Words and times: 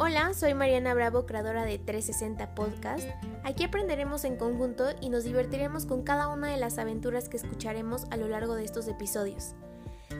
Hola, 0.00 0.32
soy 0.32 0.54
Mariana 0.54 0.94
Bravo, 0.94 1.26
creadora 1.26 1.64
de 1.64 1.76
360 1.76 2.54
Podcast. 2.54 3.08
Aquí 3.42 3.64
aprenderemos 3.64 4.22
en 4.22 4.36
conjunto 4.36 4.84
y 5.00 5.08
nos 5.08 5.24
divertiremos 5.24 5.86
con 5.86 6.04
cada 6.04 6.28
una 6.28 6.52
de 6.52 6.56
las 6.56 6.78
aventuras 6.78 7.28
que 7.28 7.36
escucharemos 7.36 8.04
a 8.12 8.16
lo 8.16 8.28
largo 8.28 8.54
de 8.54 8.64
estos 8.64 8.86
episodios. 8.86 9.56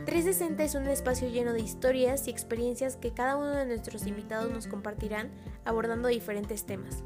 360 0.04 0.64
es 0.64 0.74
un 0.74 0.88
espacio 0.88 1.28
lleno 1.28 1.52
de 1.52 1.60
historias 1.60 2.26
y 2.26 2.30
experiencias 2.30 2.96
que 2.96 3.12
cada 3.12 3.36
uno 3.36 3.50
de 3.50 3.66
nuestros 3.66 4.04
invitados 4.08 4.50
nos 4.50 4.66
compartirán 4.66 5.30
abordando 5.64 6.08
diferentes 6.08 6.66
temas. 6.66 7.04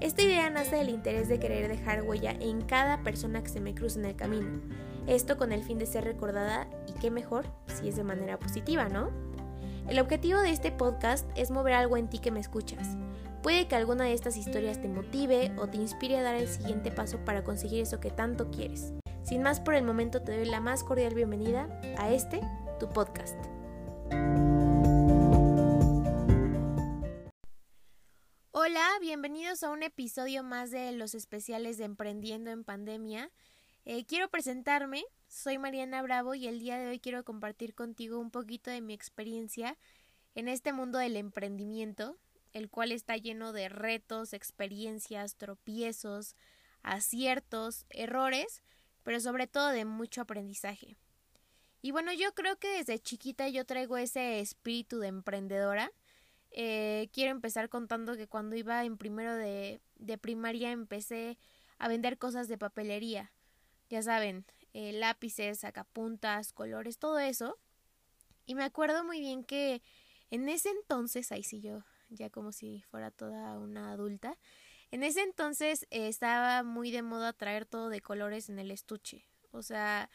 Esta 0.00 0.22
idea 0.22 0.48
nace 0.48 0.76
del 0.76 0.88
interés 0.88 1.28
de 1.28 1.38
querer 1.38 1.68
dejar 1.68 2.04
huella 2.04 2.30
en 2.40 2.62
cada 2.62 3.02
persona 3.02 3.42
que 3.42 3.50
se 3.50 3.60
me 3.60 3.74
cruce 3.74 3.98
en 3.98 4.06
el 4.06 4.16
camino. 4.16 4.62
Esto 5.06 5.36
con 5.36 5.52
el 5.52 5.62
fin 5.62 5.78
de 5.78 5.84
ser 5.84 6.04
recordada 6.04 6.68
y 6.86 6.98
qué 7.00 7.10
mejor 7.10 7.44
si 7.66 7.90
es 7.90 7.96
de 7.96 8.04
manera 8.04 8.38
positiva, 8.38 8.88
¿no? 8.88 9.10
El 9.88 10.00
objetivo 10.00 10.38
de 10.42 10.50
este 10.50 10.70
podcast 10.70 11.26
es 11.34 11.50
mover 11.50 11.72
algo 11.72 11.96
en 11.96 12.10
ti 12.10 12.18
que 12.18 12.30
me 12.30 12.40
escuchas. 12.40 12.98
Puede 13.42 13.68
que 13.68 13.74
alguna 13.74 14.04
de 14.04 14.12
estas 14.12 14.36
historias 14.36 14.82
te 14.82 14.88
motive 14.88 15.50
o 15.56 15.66
te 15.66 15.78
inspire 15.78 16.18
a 16.18 16.22
dar 16.22 16.34
el 16.34 16.46
siguiente 16.46 16.90
paso 16.90 17.24
para 17.24 17.42
conseguir 17.42 17.80
eso 17.80 17.98
que 17.98 18.10
tanto 18.10 18.50
quieres. 18.50 18.92
Sin 19.22 19.42
más 19.42 19.60
por 19.60 19.74
el 19.74 19.84
momento 19.84 20.20
te 20.20 20.36
doy 20.36 20.44
la 20.44 20.60
más 20.60 20.84
cordial 20.84 21.14
bienvenida 21.14 21.80
a 21.96 22.12
este, 22.12 22.42
tu 22.78 22.90
podcast. 22.90 23.38
Hola, 28.50 28.86
bienvenidos 29.00 29.62
a 29.62 29.70
un 29.70 29.82
episodio 29.82 30.42
más 30.42 30.70
de 30.70 30.92
los 30.92 31.14
especiales 31.14 31.78
de 31.78 31.84
Emprendiendo 31.84 32.50
en 32.50 32.62
Pandemia. 32.62 33.30
Eh, 33.90 34.04
quiero 34.04 34.28
presentarme, 34.28 35.02
soy 35.28 35.56
Mariana 35.56 36.02
Bravo 36.02 36.34
y 36.34 36.46
el 36.46 36.60
día 36.60 36.76
de 36.76 36.88
hoy 36.88 37.00
quiero 37.00 37.24
compartir 37.24 37.74
contigo 37.74 38.18
un 38.18 38.30
poquito 38.30 38.70
de 38.70 38.82
mi 38.82 38.92
experiencia 38.92 39.78
en 40.34 40.46
este 40.46 40.74
mundo 40.74 40.98
del 40.98 41.16
emprendimiento, 41.16 42.18
el 42.52 42.68
cual 42.68 42.92
está 42.92 43.16
lleno 43.16 43.54
de 43.54 43.70
retos, 43.70 44.34
experiencias, 44.34 45.36
tropiezos, 45.36 46.36
aciertos, 46.82 47.86
errores, 47.88 48.62
pero 49.04 49.20
sobre 49.20 49.46
todo 49.46 49.70
de 49.70 49.86
mucho 49.86 50.20
aprendizaje. 50.20 50.98
Y 51.80 51.90
bueno, 51.90 52.12
yo 52.12 52.34
creo 52.34 52.58
que 52.58 52.68
desde 52.68 52.98
chiquita 52.98 53.48
yo 53.48 53.64
traigo 53.64 53.96
ese 53.96 54.40
espíritu 54.40 54.98
de 54.98 55.08
emprendedora. 55.08 55.90
Eh, 56.50 57.08
quiero 57.14 57.30
empezar 57.30 57.70
contando 57.70 58.18
que 58.18 58.28
cuando 58.28 58.54
iba 58.54 58.84
en 58.84 58.98
primero 58.98 59.34
de, 59.34 59.80
de 59.96 60.18
primaria 60.18 60.72
empecé 60.72 61.38
a 61.78 61.88
vender 61.88 62.18
cosas 62.18 62.48
de 62.48 62.58
papelería. 62.58 63.32
Ya 63.88 64.02
saben, 64.02 64.44
eh, 64.74 64.92
lápices, 64.92 65.60
sacapuntas, 65.60 66.52
colores, 66.52 66.98
todo 66.98 67.18
eso. 67.18 67.58
Y 68.46 68.54
me 68.54 68.64
acuerdo 68.64 69.04
muy 69.04 69.20
bien 69.20 69.44
que 69.44 69.82
en 70.30 70.48
ese 70.48 70.70
entonces, 70.70 71.32
ahí 71.32 71.42
sí 71.42 71.60
yo, 71.60 71.84
ya 72.08 72.30
como 72.30 72.52
si 72.52 72.82
fuera 72.90 73.10
toda 73.10 73.58
una 73.58 73.92
adulta, 73.92 74.36
en 74.90 75.02
ese 75.02 75.22
entonces 75.22 75.86
eh, 75.90 76.08
estaba 76.08 76.62
muy 76.62 76.90
de 76.90 77.02
moda 77.02 77.32
traer 77.32 77.66
todo 77.66 77.88
de 77.88 78.00
colores 78.00 78.48
en 78.48 78.58
el 78.58 78.70
estuche. 78.70 79.26
O 79.50 79.62
sea, 79.62 80.10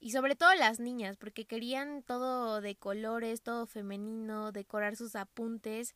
y 0.00 0.12
sobre 0.12 0.36
todo 0.36 0.54
las 0.54 0.80
niñas, 0.80 1.16
porque 1.16 1.46
querían 1.46 2.02
todo 2.02 2.60
de 2.60 2.76
colores, 2.76 3.42
todo 3.42 3.66
femenino, 3.66 4.52
decorar 4.52 4.96
sus 4.96 5.16
apuntes. 5.16 5.94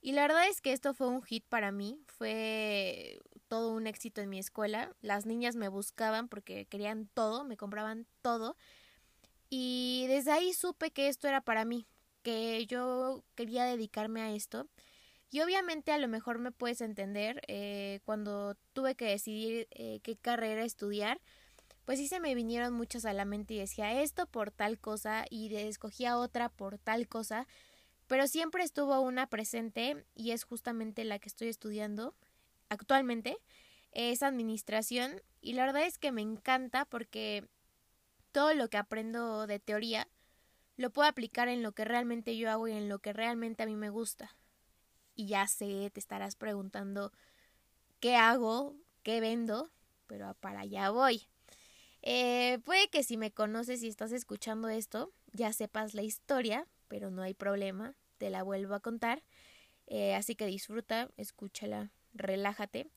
Y 0.00 0.12
la 0.12 0.22
verdad 0.22 0.48
es 0.48 0.60
que 0.60 0.72
esto 0.72 0.94
fue 0.94 1.08
un 1.08 1.22
hit 1.22 1.44
para 1.48 1.72
mí, 1.72 2.00
fue 2.06 3.20
todo 3.54 3.70
un 3.70 3.86
éxito 3.86 4.20
en 4.20 4.28
mi 4.28 4.40
escuela. 4.40 4.96
Las 5.00 5.26
niñas 5.26 5.54
me 5.54 5.68
buscaban 5.68 6.26
porque 6.26 6.66
querían 6.66 7.06
todo, 7.14 7.44
me 7.44 7.56
compraban 7.56 8.04
todo. 8.20 8.56
Y 9.48 10.06
desde 10.08 10.32
ahí 10.32 10.52
supe 10.52 10.90
que 10.90 11.06
esto 11.06 11.28
era 11.28 11.40
para 11.40 11.64
mí, 11.64 11.86
que 12.24 12.66
yo 12.66 13.22
quería 13.36 13.62
dedicarme 13.62 14.22
a 14.22 14.32
esto. 14.32 14.66
Y 15.30 15.40
obviamente 15.40 15.92
a 15.92 15.98
lo 15.98 16.08
mejor 16.08 16.40
me 16.40 16.50
puedes 16.50 16.80
entender 16.80 17.42
eh, 17.46 18.00
cuando 18.04 18.56
tuve 18.72 18.96
que 18.96 19.04
decidir 19.04 19.68
eh, 19.70 20.00
qué 20.02 20.16
carrera 20.16 20.64
estudiar, 20.64 21.20
pues 21.84 22.00
sí 22.00 22.08
se 22.08 22.18
me 22.18 22.34
vinieron 22.34 22.72
muchas 22.72 23.04
a 23.04 23.12
la 23.12 23.24
mente 23.24 23.54
y 23.54 23.58
decía 23.58 24.02
esto 24.02 24.26
por 24.26 24.50
tal 24.50 24.80
cosa 24.80 25.26
y 25.30 25.54
escogía 25.54 26.18
otra 26.18 26.48
por 26.48 26.78
tal 26.78 27.06
cosa 27.06 27.46
pero 28.06 28.26
siempre 28.26 28.62
estuvo 28.62 29.00
una 29.00 29.26
presente 29.28 30.04
y 30.14 30.32
es 30.32 30.44
justamente 30.44 31.04
la 31.04 31.18
que 31.18 31.28
estoy 31.28 31.48
estudiando 31.48 32.14
actualmente, 32.68 33.38
es 33.92 34.22
administración 34.22 35.22
y 35.40 35.54
la 35.54 35.66
verdad 35.66 35.86
es 35.86 35.98
que 35.98 36.12
me 36.12 36.22
encanta 36.22 36.84
porque 36.84 37.46
todo 38.32 38.54
lo 38.54 38.68
que 38.68 38.76
aprendo 38.76 39.46
de 39.46 39.60
teoría 39.60 40.08
lo 40.76 40.90
puedo 40.90 41.08
aplicar 41.08 41.48
en 41.48 41.62
lo 41.62 41.72
que 41.72 41.84
realmente 41.84 42.36
yo 42.36 42.50
hago 42.50 42.66
y 42.66 42.72
en 42.72 42.88
lo 42.88 42.98
que 42.98 43.12
realmente 43.12 43.62
a 43.62 43.66
mí 43.66 43.76
me 43.76 43.90
gusta. 43.90 44.36
Y 45.14 45.26
ya 45.26 45.46
sé, 45.46 45.90
te 45.92 46.00
estarás 46.00 46.34
preguntando 46.34 47.12
qué 48.00 48.16
hago, 48.16 48.74
qué 49.04 49.20
vendo, 49.20 49.70
pero 50.08 50.34
para 50.40 50.60
allá 50.60 50.90
voy. 50.90 51.28
Eh, 52.02 52.58
puede 52.64 52.88
que 52.88 53.02
si 53.04 53.16
me 53.16 53.30
conoces 53.30 53.82
y 53.82 53.88
estás 53.88 54.12
escuchando 54.12 54.68
esto, 54.68 55.12
ya 55.32 55.52
sepas 55.52 55.94
la 55.94 56.02
historia, 56.02 56.66
pero 56.88 57.10
no 57.10 57.22
hay 57.22 57.34
problema, 57.34 57.94
te 58.18 58.30
la 58.30 58.42
vuelvo 58.42 58.74
a 58.74 58.80
contar. 58.80 59.22
Eh, 59.86 60.14
así 60.14 60.34
que 60.34 60.46
disfruta, 60.46 61.10
escúchala, 61.16 61.92
relájate. 62.14 62.88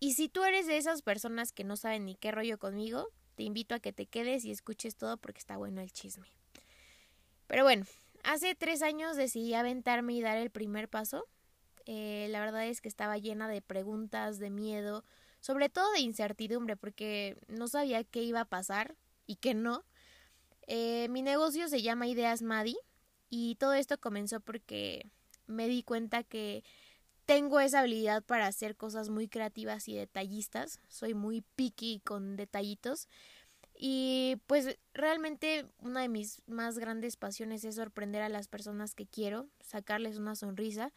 Y 0.00 0.14
si 0.14 0.28
tú 0.28 0.44
eres 0.44 0.66
de 0.66 0.76
esas 0.76 1.02
personas 1.02 1.52
que 1.52 1.64
no 1.64 1.76
saben 1.76 2.04
ni 2.04 2.14
qué 2.14 2.30
rollo 2.30 2.58
conmigo, 2.58 3.08
te 3.34 3.42
invito 3.42 3.74
a 3.74 3.80
que 3.80 3.92
te 3.92 4.06
quedes 4.06 4.44
y 4.44 4.50
escuches 4.50 4.96
todo 4.96 5.16
porque 5.16 5.38
está 5.38 5.56
bueno 5.56 5.80
el 5.80 5.92
chisme. 5.92 6.28
Pero 7.46 7.64
bueno, 7.64 7.86
hace 8.24 8.54
tres 8.54 8.82
años 8.82 9.16
decidí 9.16 9.54
aventarme 9.54 10.14
y 10.14 10.20
dar 10.20 10.38
el 10.38 10.50
primer 10.50 10.88
paso. 10.88 11.26
Eh, 11.86 12.28
la 12.30 12.40
verdad 12.40 12.66
es 12.66 12.80
que 12.80 12.88
estaba 12.88 13.16
llena 13.16 13.48
de 13.48 13.62
preguntas, 13.62 14.38
de 14.38 14.50
miedo, 14.50 15.04
sobre 15.40 15.68
todo 15.68 15.90
de 15.92 16.00
incertidumbre, 16.00 16.76
porque 16.76 17.36
no 17.48 17.68
sabía 17.68 18.04
qué 18.04 18.22
iba 18.22 18.40
a 18.40 18.44
pasar 18.44 18.96
y 19.26 19.36
qué 19.36 19.54
no. 19.54 19.84
Eh, 20.66 21.08
mi 21.08 21.22
negocio 21.22 21.68
se 21.68 21.80
llama 21.80 22.06
Ideas 22.06 22.42
Madi 22.42 22.76
y 23.30 23.54
todo 23.54 23.72
esto 23.72 23.98
comenzó 23.98 24.40
porque 24.40 25.06
me 25.46 25.66
di 25.66 25.82
cuenta 25.82 26.22
que 26.22 26.62
tengo 27.28 27.60
esa 27.60 27.80
habilidad 27.80 28.22
para 28.22 28.46
hacer 28.46 28.74
cosas 28.74 29.10
muy 29.10 29.28
creativas 29.28 29.86
y 29.86 29.94
detallistas. 29.94 30.80
Soy 30.88 31.12
muy 31.12 31.42
picky 31.56 32.00
con 32.00 32.36
detallitos. 32.36 33.06
Y 33.74 34.38
pues 34.46 34.78
realmente 34.94 35.66
una 35.78 36.00
de 36.00 36.08
mis 36.08 36.40
más 36.46 36.78
grandes 36.78 37.18
pasiones 37.18 37.64
es 37.64 37.74
sorprender 37.74 38.22
a 38.22 38.30
las 38.30 38.48
personas 38.48 38.94
que 38.94 39.04
quiero, 39.04 39.46
sacarles 39.60 40.16
una 40.16 40.36
sonrisa. 40.36 40.94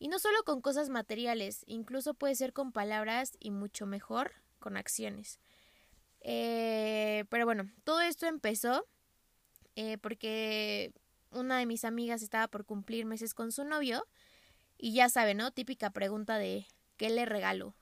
Y 0.00 0.08
no 0.08 0.18
solo 0.18 0.42
con 0.42 0.60
cosas 0.60 0.88
materiales, 0.88 1.62
incluso 1.68 2.14
puede 2.14 2.34
ser 2.34 2.52
con 2.52 2.72
palabras 2.72 3.36
y 3.38 3.52
mucho 3.52 3.86
mejor 3.86 4.32
con 4.58 4.76
acciones. 4.76 5.38
Eh, 6.22 7.26
pero 7.28 7.44
bueno, 7.44 7.70
todo 7.84 8.00
esto 8.00 8.26
empezó 8.26 8.88
eh, 9.76 9.98
porque 9.98 10.92
una 11.30 11.60
de 11.60 11.66
mis 11.66 11.84
amigas 11.84 12.22
estaba 12.22 12.48
por 12.48 12.64
cumplir 12.64 13.06
meses 13.06 13.34
con 13.34 13.52
su 13.52 13.62
novio 13.62 14.04
y 14.80 14.94
ya 14.94 15.08
sabe, 15.08 15.34
¿no? 15.34 15.50
Típica 15.50 15.90
pregunta 15.90 16.38
de 16.38 16.66
¿qué 16.96 17.10
le 17.10 17.26
regalo? 17.26 17.74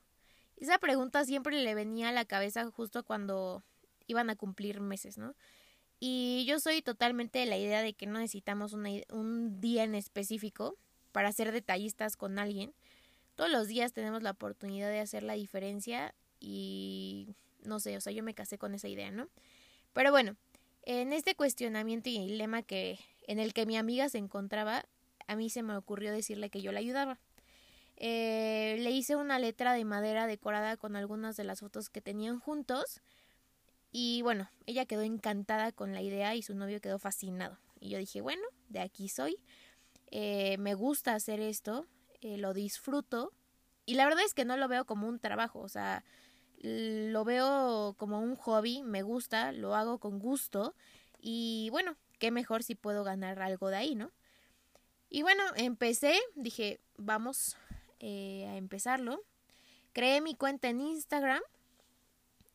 Esa 0.57 0.77
pregunta 0.77 1.23
siempre 1.23 1.61
le 1.61 1.73
venía 1.73 2.09
a 2.09 2.11
la 2.11 2.25
cabeza 2.25 2.69
justo 2.69 3.03
cuando 3.03 3.63
iban 4.07 4.29
a 4.29 4.35
cumplir 4.35 4.81
meses, 4.81 5.17
¿no? 5.17 5.35
Y 6.01 6.45
yo 6.47 6.59
soy 6.59 6.81
totalmente 6.81 7.39
de 7.39 7.45
la 7.45 7.57
idea 7.57 7.81
de 7.81 7.93
que 7.93 8.05
no 8.05 8.19
necesitamos 8.19 8.73
un 8.73 9.61
día 9.61 9.83
en 9.83 9.95
específico 9.95 10.77
para 11.11 11.31
ser 11.31 11.51
detallistas 11.51 12.15
con 12.15 12.39
alguien. 12.39 12.73
Todos 13.35 13.49
los 13.49 13.67
días 13.67 13.93
tenemos 13.93 14.21
la 14.21 14.31
oportunidad 14.31 14.89
de 14.89 14.99
hacer 14.99 15.23
la 15.23 15.33
diferencia 15.33 16.13
y 16.39 17.35
no 17.63 17.79
sé, 17.79 17.95
o 17.97 18.01
sea, 18.01 18.13
yo 18.13 18.23
me 18.23 18.33
casé 18.33 18.57
con 18.57 18.73
esa 18.73 18.87
idea, 18.87 19.11
¿no? 19.11 19.29
Pero 19.93 20.11
bueno, 20.11 20.35
en 20.83 21.13
este 21.13 21.35
cuestionamiento 21.35 22.09
y 22.09 22.19
dilema 22.19 22.63
que 22.63 22.99
en 23.27 23.39
el 23.39 23.53
que 23.53 23.65
mi 23.65 23.77
amiga 23.77 24.09
se 24.09 24.17
encontraba, 24.17 24.85
a 25.29 25.35
mí 25.35 25.51
se 25.51 25.61
me 25.61 25.77
ocurrió 25.77 26.11
decirle 26.11 26.49
que 26.49 26.59
yo 26.59 26.71
la 26.71 26.79
ayudaba. 26.79 27.19
Eh, 27.97 28.77
le 28.79 28.89
hice 28.89 29.15
una 29.15 29.37
letra 29.37 29.73
de 29.73 29.85
madera 29.85 30.25
decorada 30.25 30.75
con 30.75 30.95
algunas 30.95 31.37
de 31.37 31.43
las 31.43 31.59
fotos 31.59 31.89
que 31.89 32.01
tenían 32.01 32.39
juntos 32.39 33.01
y 33.91 34.23
bueno, 34.23 34.49
ella 34.65 34.85
quedó 34.85 35.03
encantada 35.03 35.71
con 35.71 35.93
la 35.93 36.01
idea 36.01 36.33
y 36.33 36.41
su 36.41 36.55
novio 36.55 36.81
quedó 36.81 36.97
fascinado. 36.97 37.59
Y 37.79 37.89
yo 37.89 37.99
dije, 37.99 38.21
bueno, 38.21 38.41
de 38.69 38.79
aquí 38.79 39.07
soy, 39.07 39.37
eh, 40.07 40.57
me 40.57 40.73
gusta 40.73 41.13
hacer 41.13 41.39
esto, 41.39 41.85
eh, 42.21 42.37
lo 42.37 42.55
disfruto 42.55 43.31
y 43.85 43.93
la 43.93 44.05
verdad 44.05 44.23
es 44.25 44.33
que 44.33 44.45
no 44.45 44.57
lo 44.57 44.67
veo 44.67 44.85
como 44.85 45.07
un 45.07 45.19
trabajo, 45.19 45.59
o 45.59 45.69
sea, 45.69 46.03
lo 46.57 47.23
veo 47.23 47.93
como 47.99 48.19
un 48.19 48.35
hobby, 48.35 48.81
me 48.81 49.03
gusta, 49.03 49.51
lo 49.51 49.75
hago 49.75 49.99
con 49.99 50.17
gusto 50.17 50.73
y 51.21 51.69
bueno, 51.69 51.97
qué 52.17 52.31
mejor 52.31 52.63
si 52.63 52.73
puedo 52.73 53.03
ganar 53.03 53.43
algo 53.43 53.69
de 53.69 53.77
ahí, 53.77 53.93
¿no? 53.93 54.11
Y 55.09 55.23
bueno, 55.23 55.43
empecé, 55.55 56.19
dije, 56.35 56.79
vamos 56.97 57.57
eh, 57.99 58.45
a 58.47 58.57
empezarlo. 58.57 59.23
Creé 59.93 60.21
mi 60.21 60.35
cuenta 60.35 60.69
en 60.69 60.81
Instagram 60.81 61.41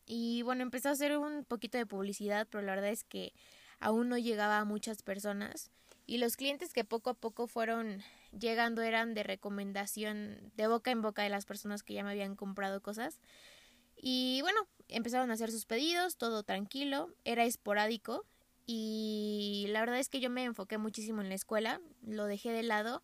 y 0.05 0.41
bueno, 0.43 0.63
empecé 0.63 0.87
a 0.87 0.91
hacer 0.91 1.17
un 1.17 1.43
poquito 1.43 1.77
de 1.77 1.85
publicidad, 1.85 2.47
pero 2.49 2.63
la 2.63 2.75
verdad 2.75 2.91
es 2.91 3.03
que 3.03 3.33
aún 3.79 4.07
no 4.07 4.17
llegaba 4.17 4.59
a 4.59 4.65
muchas 4.65 5.01
personas. 5.01 5.71
y 6.07 6.19
los 6.19 6.37
clientes 6.37 6.71
que 6.71 6.83
poco 6.83 7.09
a 7.09 7.13
poco 7.15 7.47
fueron 7.47 8.03
llegando 8.31 8.83
eran 8.83 9.15
de 9.15 9.23
recomendación 9.23 10.51
de 10.55 10.67
boca 10.67 10.91
en 10.91 11.01
boca 11.01 11.23
de 11.23 11.29
las 11.29 11.45
personas 11.45 11.81
que 11.81 11.95
ya 11.95 12.03
me 12.03 12.11
habían 12.11 12.35
comprado 12.35 12.81
cosas. 12.81 13.19
Y 13.95 14.39
bueno, 14.41 14.67
empezaron 14.87 15.31
a 15.31 15.33
hacer 15.33 15.51
sus 15.51 15.65
pedidos, 15.65 16.17
todo 16.17 16.43
tranquilo, 16.43 17.09
era 17.23 17.43
esporádico 17.45 18.23
y 18.65 19.65
la 19.69 19.81
verdad 19.81 19.99
es 19.99 20.09
que 20.09 20.19
yo 20.19 20.29
me 20.29 20.43
enfoqué 20.43 20.77
muchísimo 20.77 21.21
en 21.21 21.29
la 21.29 21.35
escuela, 21.35 21.81
lo 22.01 22.25
dejé 22.25 22.51
de 22.51 22.63
lado 22.63 23.03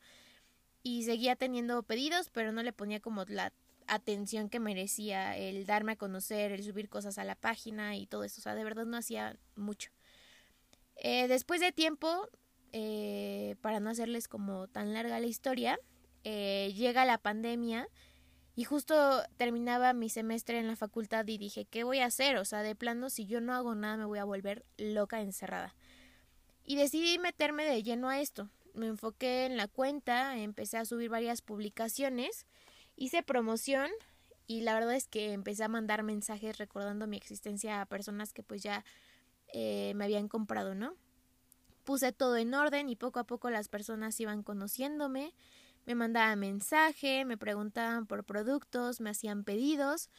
y 0.84 1.04
seguía 1.04 1.36
teniendo 1.36 1.84
pedidos, 1.84 2.30
pero 2.32 2.52
no 2.52 2.64
le 2.64 2.74
ponía 2.74 3.00
como 3.00 3.24
la 3.26 3.54
atención 3.88 4.50
que 4.50 4.60
merecía 4.60 5.38
el 5.38 5.66
darme 5.66 5.94
a 5.94 5.96
conocer, 5.98 6.52
el 6.52 6.64
subir 6.64 6.90
cosas 6.90 7.18
a 7.18 7.24
la 7.24 7.36
página 7.36 7.96
y 7.96 8.08
todo 8.08 8.24
eso, 8.24 8.40
o 8.40 8.44
sea, 8.44 8.56
de 8.56 8.64
verdad 8.64 8.86
no 8.86 8.98
hacía 8.98 9.38
mucho. 9.56 9.92
Eh, 10.96 11.28
después 11.28 11.62
de 11.62 11.72
tiempo, 11.72 12.30
eh, 12.72 13.56
para 13.62 13.80
no 13.80 13.90
hacerles 13.90 14.28
como 14.28 14.68
tan 14.68 14.94
larga 14.94 15.20
la 15.20 15.28
historia, 15.28 15.80
eh, 16.24 16.74
llega 16.76 17.06
la 17.06 17.18
pandemia 17.18 17.88
y 18.56 18.64
justo 18.66 19.24
terminaba 19.38 19.94
mi 19.94 20.10
semestre 20.10 20.60
en 20.60 20.68
la 20.68 20.76
facultad 20.76 21.26
y 21.28 21.38
dije, 21.38 21.66
¿qué 21.66 21.84
voy 21.84 22.00
a 22.00 22.06
hacer? 22.06 22.38
O 22.38 22.46
sea, 22.46 22.64
de 22.64 22.76
plano, 22.76 23.10
si 23.10 23.26
yo 23.26 23.40
no 23.40 23.54
hago 23.54 23.76
nada 23.76 23.98
me 23.98 24.06
voy 24.06 24.20
a 24.20 24.26
volver 24.26 24.66
loca 24.78 25.22
encerrada. 25.22 25.74
Y 26.64 26.76
decidí 26.76 27.18
meterme 27.18 27.66
de 27.66 27.82
lleno 27.82 28.10
a 28.10 28.20
esto. 28.20 28.50
Me 28.74 28.88
enfoqué 28.88 29.46
en 29.46 29.58
la 29.58 29.68
cuenta, 29.68 30.38
empecé 30.38 30.78
a 30.78 30.86
subir 30.86 31.10
varias 31.10 31.42
publicaciones, 31.42 32.46
hice 32.96 33.24
promoción 33.24 33.90
y 34.48 34.62
la 34.62 34.74
verdad 34.74 34.96
es 34.96 35.08
que 35.08 35.32
empecé 35.32 35.64
a 35.64 35.70
mandar 35.70 36.04
mensajes 36.04 36.58
recordando 36.58 37.08
mi 37.08 37.18
existencia 37.18 37.82
a 37.82 37.86
personas 37.86 38.34
que 38.34 38.44
pues 38.44 38.62
ya 38.62 38.84
eh, 39.54 39.94
me 39.96 40.06
habían 40.06 40.28
comprado, 40.28 40.76
¿no? 40.76 40.96
Puse 41.84 42.12
todo 42.12 42.38
en 42.38 42.54
orden 42.54 42.90
y 42.90 42.96
poco 42.96 43.20
a 43.20 43.24
poco 43.24 43.50
las 43.50 43.70
personas 43.70 44.20
iban 44.20 44.44
conociéndome, 44.44 45.34
me 45.86 45.96
mandaban 45.96 46.40
mensaje, 46.40 47.26
me 47.26 47.38
preguntaban 47.38 48.06
por 48.06 48.24
productos, 48.24 49.02
me 49.02 49.10
hacían 49.10 49.44
pedidos. 49.44 50.10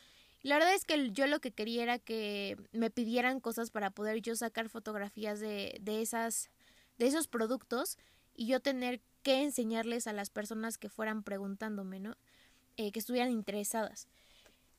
La 0.43 0.57
verdad 0.57 0.75
es 0.75 0.85
que 0.85 1.13
yo 1.13 1.27
lo 1.27 1.41
que 1.41 1.53
quería 1.53 1.85
era 1.85 1.99
que 1.99 2.57
me 2.73 2.91
pidieran 2.91 3.41
cosas 3.41 3.71
para 3.71 3.91
poder 3.91 4.21
yo 4.23 4.35
sacar 4.35 4.69
fotografías 4.69 5.39
de, 5.39 5.79
de, 5.81 6.03
esas, 6.03 6.51
de 6.99 7.07
esos 7.07 7.29
productos 7.29 7.97
y 8.35 8.47
yo 8.47 8.61
tener 8.61 9.01
que 9.23 9.43
enseñarles 9.43 10.07
a 10.07 10.13
las 10.13 10.31
personas 10.31 10.79
que 10.79 10.89
fueran 10.89 11.23
preguntándome, 11.23 12.01
¿no? 12.01 12.17
Eh, 12.77 12.91
que 12.91 12.99
estuvieran 12.99 13.31
interesadas. 13.31 14.09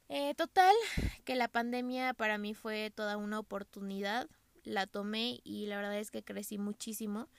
Eh, 0.09 0.33
total, 0.35 0.75
que 1.23 1.35
la 1.35 1.47
pandemia 1.47 2.13
para 2.13 2.37
mí 2.37 2.53
fue 2.53 2.91
toda 2.91 3.15
una 3.17 3.39
oportunidad, 3.39 4.27
la 4.63 4.85
tomé 4.85 5.39
y 5.43 5.67
la 5.67 5.77
verdad 5.77 5.97
es 5.97 6.11
que 6.11 6.23
crecí 6.23 6.57
muchísimo. 6.57 7.29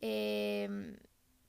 Eh, 0.00 0.96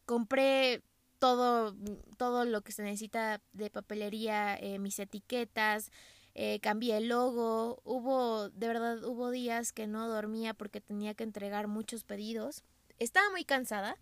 compré 0.06 0.82
todo, 1.22 1.76
todo 2.18 2.46
lo 2.46 2.62
que 2.62 2.72
se 2.72 2.82
necesita 2.82 3.42
de 3.54 3.70
papelería, 3.70 4.56
eh, 4.56 4.80
mis 4.80 4.98
etiquetas, 4.98 5.92
eh, 6.34 6.60
cambié 6.62 6.98
el 6.98 7.10
logo, 7.10 7.80
hubo, 7.84 8.50
de 8.50 8.68
verdad, 8.68 9.04
hubo 9.04 9.30
días 9.30 9.72
que 9.72 9.86
no 9.86 10.10
dormía 10.10 10.56
porque 10.56 10.82
tenía 10.82 11.14
que 11.14 11.24
entregar 11.24 11.68
muchos 11.68 12.04
pedidos. 12.04 12.64
Estaba 12.98 13.30
muy 13.30 13.46
cansada, 13.46 13.98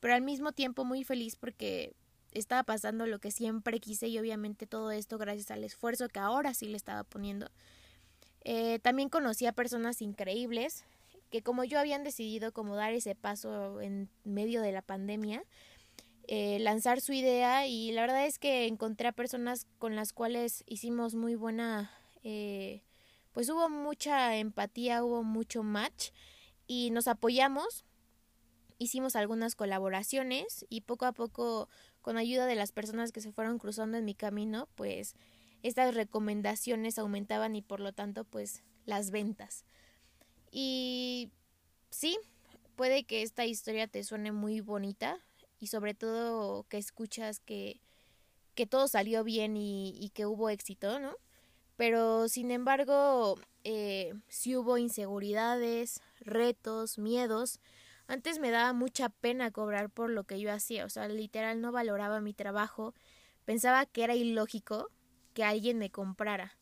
pero 0.00 0.14
al 0.14 0.22
mismo 0.22 0.52
tiempo 0.52 0.86
muy 0.86 1.04
feliz 1.04 1.36
porque 1.36 1.94
estaba 2.32 2.62
pasando 2.62 3.04
lo 3.04 3.18
que 3.18 3.32
siempre 3.32 3.78
quise 3.78 4.08
y 4.08 4.18
obviamente 4.18 4.66
todo 4.66 4.92
esto 4.92 5.18
gracias 5.18 5.50
al 5.50 5.64
esfuerzo 5.64 6.08
que 6.08 6.20
ahora 6.20 6.54
sí 6.54 6.68
le 6.68 6.78
estaba 6.78 7.04
poniendo. 7.04 7.50
Eh, 8.44 8.78
también 8.78 9.10
conocí 9.10 9.44
a 9.44 9.52
personas 9.52 10.00
increíbles 10.00 10.86
que 11.32 11.42
como 11.42 11.64
yo 11.64 11.78
habían 11.78 12.04
decidido 12.04 12.52
como 12.52 12.76
dar 12.76 12.92
ese 12.92 13.14
paso 13.14 13.80
en 13.80 14.08
medio 14.22 14.60
de 14.60 14.70
la 14.70 14.82
pandemia, 14.82 15.42
eh, 16.34 16.58
lanzar 16.60 17.02
su 17.02 17.12
idea 17.12 17.66
y 17.66 17.92
la 17.92 18.00
verdad 18.00 18.24
es 18.24 18.38
que 18.38 18.66
encontré 18.66 19.06
a 19.06 19.12
personas 19.12 19.66
con 19.78 19.96
las 19.96 20.14
cuales 20.14 20.64
hicimos 20.66 21.14
muy 21.14 21.34
buena, 21.34 21.90
eh, 22.24 22.80
pues 23.32 23.50
hubo 23.50 23.68
mucha 23.68 24.34
empatía, 24.36 25.04
hubo 25.04 25.24
mucho 25.24 25.62
match 25.62 26.08
y 26.66 26.88
nos 26.88 27.06
apoyamos, 27.06 27.84
hicimos 28.78 29.14
algunas 29.14 29.54
colaboraciones 29.54 30.64
y 30.70 30.80
poco 30.80 31.04
a 31.04 31.12
poco 31.12 31.68
con 32.00 32.16
ayuda 32.16 32.46
de 32.46 32.54
las 32.54 32.72
personas 32.72 33.12
que 33.12 33.20
se 33.20 33.30
fueron 33.30 33.58
cruzando 33.58 33.98
en 33.98 34.06
mi 34.06 34.14
camino, 34.14 34.70
pues 34.74 35.14
estas 35.62 35.94
recomendaciones 35.94 36.98
aumentaban 36.98 37.56
y 37.56 37.60
por 37.60 37.78
lo 37.80 37.92
tanto 37.92 38.24
pues 38.24 38.62
las 38.86 39.10
ventas. 39.10 39.66
Y 40.50 41.30
sí, 41.90 42.16
puede 42.74 43.04
que 43.04 43.20
esta 43.20 43.44
historia 43.44 43.86
te 43.86 44.02
suene 44.02 44.32
muy 44.32 44.62
bonita, 44.62 45.18
y 45.62 45.68
sobre 45.68 45.94
todo 45.94 46.64
que 46.64 46.76
escuchas 46.76 47.38
que, 47.38 47.80
que 48.56 48.66
todo 48.66 48.88
salió 48.88 49.22
bien 49.22 49.56
y, 49.56 49.94
y, 49.96 50.08
que 50.08 50.26
hubo 50.26 50.50
éxito, 50.50 50.98
¿no? 50.98 51.14
Pero 51.76 52.28
sin 52.28 52.50
embargo, 52.50 53.38
eh, 53.62 54.12
sí 54.26 54.56
hubo 54.56 54.76
inseguridades, 54.76 56.02
retos, 56.18 56.98
miedos. 56.98 57.60
Antes 58.08 58.40
me 58.40 58.50
daba 58.50 58.72
mucha 58.72 59.08
pena 59.08 59.52
cobrar 59.52 59.88
por 59.88 60.10
lo 60.10 60.24
que 60.24 60.40
yo 60.40 60.52
hacía, 60.52 60.84
o 60.84 60.88
sea, 60.88 61.06
literal 61.06 61.60
no 61.60 61.70
valoraba 61.70 62.20
mi 62.20 62.34
trabajo, 62.34 62.92
pensaba 63.44 63.86
que 63.86 64.02
era 64.02 64.16
ilógico 64.16 64.90
que 65.32 65.44
alguien 65.44 65.78
me 65.78 65.90
comprara. 65.90 66.58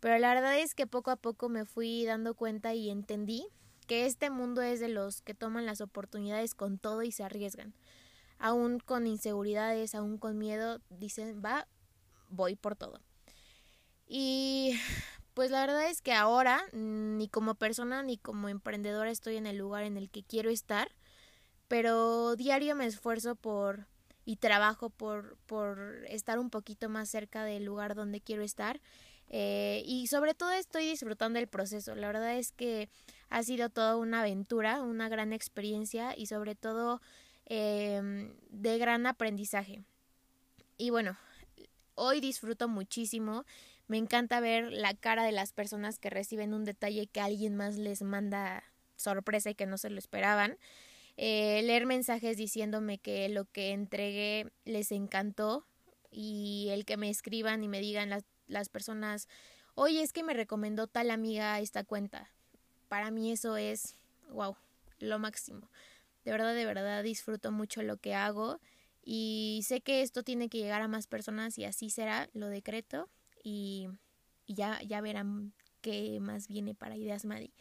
Pero 0.00 0.18
la 0.18 0.32
verdad 0.32 0.58
es 0.58 0.74
que 0.74 0.86
poco 0.86 1.10
a 1.10 1.16
poco 1.16 1.50
me 1.50 1.66
fui 1.66 2.06
dando 2.06 2.34
cuenta 2.34 2.72
y 2.72 2.88
entendí 2.88 3.46
que 3.86 4.06
este 4.06 4.30
mundo 4.30 4.62
es 4.62 4.80
de 4.80 4.88
los 4.88 5.20
que 5.20 5.34
toman 5.34 5.66
las 5.66 5.82
oportunidades 5.82 6.54
con 6.54 6.78
todo 6.78 7.02
y 7.02 7.12
se 7.12 7.22
arriesgan 7.22 7.74
aún 8.40 8.80
con 8.80 9.06
inseguridades, 9.06 9.94
aún 9.94 10.18
con 10.18 10.38
miedo, 10.38 10.80
dicen, 10.88 11.40
va, 11.44 11.68
voy 12.28 12.56
por 12.56 12.74
todo. 12.74 13.00
Y 14.08 14.72
pues 15.34 15.50
la 15.50 15.60
verdad 15.60 15.88
es 15.88 16.02
que 16.02 16.12
ahora, 16.12 16.60
ni 16.72 17.28
como 17.28 17.54
persona 17.54 18.02
ni 18.02 18.16
como 18.16 18.48
emprendedora 18.48 19.10
estoy 19.10 19.36
en 19.36 19.46
el 19.46 19.58
lugar 19.58 19.84
en 19.84 19.96
el 19.96 20.10
que 20.10 20.24
quiero 20.24 20.50
estar, 20.50 20.88
pero 21.68 22.34
diario 22.34 22.74
me 22.74 22.86
esfuerzo 22.86 23.36
por 23.36 23.86
y 24.24 24.36
trabajo 24.36 24.90
por, 24.90 25.36
por 25.46 26.04
estar 26.08 26.38
un 26.38 26.50
poquito 26.50 26.88
más 26.88 27.08
cerca 27.08 27.44
del 27.44 27.64
lugar 27.64 27.94
donde 27.94 28.20
quiero 28.20 28.42
estar. 28.42 28.80
Eh, 29.28 29.82
y 29.86 30.08
sobre 30.08 30.34
todo 30.34 30.50
estoy 30.52 30.86
disfrutando 30.86 31.38
el 31.38 31.46
proceso. 31.46 31.94
La 31.94 32.08
verdad 32.08 32.36
es 32.36 32.52
que 32.52 32.88
ha 33.28 33.42
sido 33.42 33.68
toda 33.70 33.96
una 33.96 34.20
aventura, 34.20 34.82
una 34.82 35.08
gran 35.08 35.32
experiencia 35.32 36.16
y 36.16 36.26
sobre 36.26 36.54
todo 36.54 37.00
Em, 37.52 38.32
de 38.50 38.78
gran 38.78 39.08
aprendizaje. 39.08 39.82
Y 40.78 40.90
bueno, 40.90 41.16
hoy 41.96 42.20
disfruto 42.20 42.68
muchísimo. 42.68 43.44
Me 43.88 43.96
encanta 43.96 44.38
ver 44.38 44.70
la 44.70 44.94
cara 44.94 45.24
de 45.24 45.32
las 45.32 45.52
personas 45.52 45.98
que 45.98 46.10
reciben 46.10 46.54
un 46.54 46.64
detalle 46.64 47.08
que 47.08 47.20
alguien 47.20 47.56
más 47.56 47.76
les 47.76 48.02
manda 48.02 48.62
sorpresa 48.94 49.50
y 49.50 49.56
que 49.56 49.66
no 49.66 49.78
se 49.78 49.90
lo 49.90 49.98
esperaban. 49.98 50.58
Eh, 51.16 51.62
leer 51.64 51.86
mensajes 51.86 52.36
diciéndome 52.36 52.98
que 52.98 53.28
lo 53.28 53.46
que 53.46 53.72
entregué 53.72 54.52
les 54.64 54.92
encantó 54.92 55.66
y 56.12 56.68
el 56.70 56.84
que 56.84 56.96
me 56.96 57.10
escriban 57.10 57.64
y 57.64 57.68
me 57.68 57.80
digan 57.80 58.10
las, 58.10 58.22
las 58.46 58.68
personas, 58.68 59.26
oye, 59.74 60.02
es 60.02 60.12
que 60.12 60.22
me 60.22 60.34
recomendó 60.34 60.86
tal 60.86 61.10
amiga 61.10 61.58
esta 61.58 61.82
cuenta. 61.82 62.30
Para 62.88 63.10
mí 63.10 63.32
eso 63.32 63.56
es, 63.56 63.96
wow, 64.30 64.54
lo 65.00 65.18
máximo. 65.18 65.68
De 66.24 66.32
verdad, 66.32 66.54
de 66.54 66.66
verdad 66.66 67.02
disfruto 67.02 67.50
mucho 67.50 67.82
lo 67.82 67.96
que 67.96 68.14
hago 68.14 68.60
y 69.02 69.62
sé 69.64 69.80
que 69.80 70.02
esto 70.02 70.22
tiene 70.22 70.48
que 70.48 70.58
llegar 70.58 70.82
a 70.82 70.88
más 70.88 71.06
personas 71.06 71.58
y 71.58 71.64
así 71.64 71.90
será, 71.90 72.28
lo 72.34 72.48
decreto 72.48 73.08
y, 73.42 73.88
ya, 74.46 74.80
ya 74.82 75.00
verán 75.00 75.54
qué 75.80 76.18
más 76.20 76.48
viene 76.48 76.74
para 76.74 76.96
Ideas 76.96 77.24
Madi. 77.24 77.52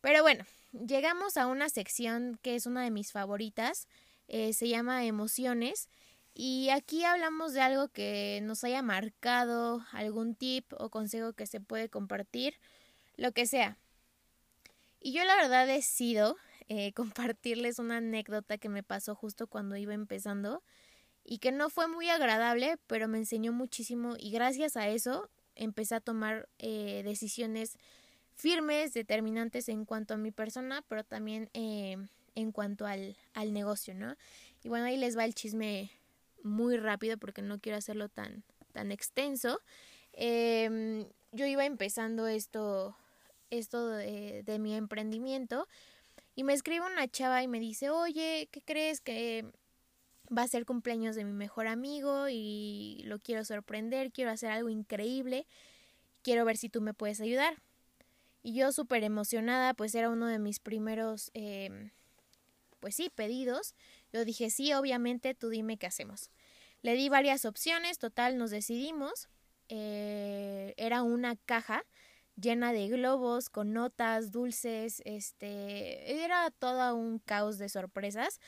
Pero 0.00 0.22
bueno, 0.22 0.44
llegamos 0.72 1.36
a 1.36 1.46
una 1.46 1.68
sección 1.68 2.38
que 2.42 2.54
es 2.54 2.66
una 2.66 2.82
de 2.82 2.90
mis 2.90 3.12
favoritas, 3.12 3.88
eh, 4.28 4.52
se 4.52 4.68
llama 4.68 5.04
Emociones 5.04 5.88
y 6.32 6.70
aquí 6.70 7.04
hablamos 7.04 7.52
de 7.52 7.60
algo 7.60 7.88
que 7.88 8.40
nos 8.42 8.62
haya 8.62 8.82
marcado, 8.82 9.84
algún 9.90 10.36
tip 10.36 10.72
o 10.78 10.88
consejo 10.88 11.32
que 11.32 11.46
se 11.46 11.60
puede 11.60 11.88
compartir, 11.88 12.54
lo 13.16 13.32
que 13.32 13.46
sea. 13.46 13.76
Y 15.00 15.12
yo 15.12 15.24
la 15.24 15.34
verdad 15.34 15.68
he 15.68 15.82
sido 15.82 16.36
eh, 16.72 16.92
compartirles 16.92 17.80
una 17.80 17.96
anécdota 17.96 18.56
que 18.56 18.68
me 18.68 18.84
pasó 18.84 19.16
justo 19.16 19.48
cuando 19.48 19.76
iba 19.76 19.92
empezando 19.92 20.62
y 21.24 21.38
que 21.38 21.50
no 21.50 21.68
fue 21.68 21.88
muy 21.88 22.08
agradable, 22.08 22.76
pero 22.86 23.08
me 23.08 23.18
enseñó 23.18 23.52
muchísimo 23.52 24.14
y 24.16 24.30
gracias 24.30 24.76
a 24.76 24.88
eso 24.88 25.28
empecé 25.56 25.96
a 25.96 26.00
tomar 26.00 26.48
eh, 26.60 27.02
decisiones 27.04 27.76
firmes, 28.36 28.94
determinantes 28.94 29.68
en 29.68 29.84
cuanto 29.84 30.14
a 30.14 30.16
mi 30.16 30.30
persona, 30.30 30.84
pero 30.86 31.02
también 31.02 31.50
eh, 31.54 31.96
en 32.36 32.52
cuanto 32.52 32.86
al, 32.86 33.16
al 33.34 33.52
negocio, 33.52 33.92
¿no? 33.92 34.14
Y 34.62 34.68
bueno, 34.68 34.84
ahí 34.84 34.96
les 34.96 35.18
va 35.18 35.24
el 35.24 35.34
chisme 35.34 35.90
muy 36.44 36.76
rápido 36.76 37.18
porque 37.18 37.42
no 37.42 37.58
quiero 37.58 37.78
hacerlo 37.78 38.08
tan, 38.08 38.44
tan 38.70 38.92
extenso. 38.92 39.60
Em, 40.12 41.04
yo 41.32 41.46
iba 41.46 41.66
empezando 41.66 42.28
esto, 42.28 42.96
esto 43.50 43.88
de, 43.88 44.44
de 44.44 44.58
mi 44.60 44.76
emprendimiento 44.76 45.66
Y 46.34 46.44
me 46.44 46.52
escribe 46.52 46.86
una 46.86 47.08
chava 47.08 47.42
y 47.42 47.48
me 47.48 47.60
dice, 47.60 47.90
oye, 47.90 48.48
¿qué 48.50 48.62
crees 48.62 49.00
que 49.00 49.44
va 50.36 50.42
a 50.42 50.48
ser 50.48 50.64
cumpleaños 50.64 51.16
de 51.16 51.24
mi 51.24 51.32
mejor 51.32 51.66
amigo 51.66 52.28
y 52.28 53.02
lo 53.04 53.18
quiero 53.18 53.44
sorprender, 53.44 54.12
quiero 54.12 54.30
hacer 54.30 54.50
algo 54.50 54.68
increíble, 54.68 55.46
quiero 56.22 56.44
ver 56.44 56.56
si 56.56 56.68
tú 56.68 56.80
me 56.80 56.94
puedes 56.94 57.20
ayudar. 57.20 57.60
Y 58.42 58.54
yo 58.54 58.72
súper 58.72 59.04
emocionada, 59.04 59.74
pues 59.74 59.94
era 59.94 60.08
uno 60.08 60.26
de 60.26 60.38
mis 60.38 60.60
primeros, 60.60 61.30
eh, 61.34 61.90
pues 62.78 62.94
sí, 62.94 63.10
pedidos. 63.14 63.74
Yo 64.12 64.24
dije, 64.24 64.50
sí, 64.50 64.72
obviamente, 64.72 65.34
tú 65.34 65.50
dime 65.50 65.76
qué 65.76 65.86
hacemos. 65.86 66.30
Le 66.82 66.94
di 66.94 67.08
varias 67.10 67.44
opciones, 67.44 67.98
total, 67.98 68.38
nos 68.38 68.50
decidimos. 68.50 69.28
Eh, 69.68 70.74
era 70.78 71.02
una 71.02 71.36
caja 71.36 71.84
llena 72.40 72.72
de 72.72 72.88
globos, 72.88 73.48
con 73.48 73.72
notas, 73.72 74.30
dulces, 74.32 75.02
este, 75.04 76.24
era 76.24 76.50
todo 76.50 76.94
un 76.94 77.18
caos 77.18 77.58
de 77.58 77.68
sorpresas, 77.68 78.40